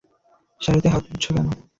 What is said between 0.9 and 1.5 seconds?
হাত মুছছো কেন?